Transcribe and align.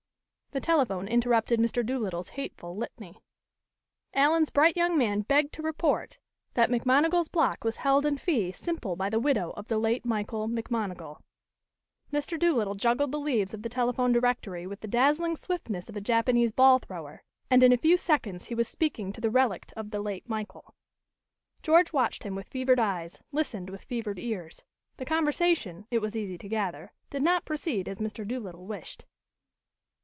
The 0.53 0.59
telephone 0.59 1.07
interrupted 1.07 1.61
Mr. 1.61 1.85
Doolittle's 1.85 2.27
hateful 2.35 2.75
litany. 2.75 3.21
Alien's 4.13 4.49
bright 4.49 4.75
young 4.75 4.97
man 4.97 5.21
begged 5.21 5.53
to 5.53 5.61
report 5.61 6.17
that 6.55 6.69
McMonigal's 6.69 7.29
block 7.29 7.63
was 7.63 7.77
held 7.77 8.05
in 8.05 8.17
fee 8.17 8.51
simple 8.51 8.97
by 8.97 9.09
the 9.09 9.17
widow 9.21 9.51
of 9.51 9.69
the 9.69 9.77
late 9.77 10.03
Michael 10.03 10.49
McMonigal. 10.49 11.21
Mr. 12.11 12.37
Doolittle 12.37 12.75
juggled 12.75 13.13
the 13.13 13.17
leaves 13.21 13.53
of 13.53 13.61
the 13.61 13.69
telephone 13.69 14.11
directory 14.11 14.67
with 14.67 14.81
the 14.81 14.89
dazzling 14.89 15.37
swiftness 15.37 15.87
of 15.87 15.95
a 15.95 16.01
Japanese 16.01 16.51
ball 16.51 16.79
thrower, 16.79 17.23
and 17.49 17.63
in 17.63 17.71
a 17.71 17.77
few 17.77 17.95
seconds 17.95 18.47
he 18.47 18.55
was 18.55 18.67
speaking 18.67 19.13
to 19.13 19.21
the 19.21 19.31
relict 19.31 19.71
of 19.77 19.91
the 19.91 20.01
late 20.01 20.27
Michael. 20.27 20.73
George 21.63 21.93
watched 21.93 22.23
him 22.25 22.35
with 22.35 22.49
fevered 22.49 22.77
eyes, 22.77 23.19
listened 23.31 23.69
with 23.69 23.85
fevered 23.85 24.19
ears. 24.19 24.65
The 24.97 25.05
conversation, 25.05 25.87
it 25.91 25.99
was 25.99 26.13
easy 26.17 26.37
to 26.39 26.49
gather, 26.49 26.91
did 27.09 27.23
not 27.23 27.45
proceed 27.45 27.87
as 27.87 27.99
Mr. 27.99 28.27
Doolittle 28.27 28.65
wished. 28.65 29.05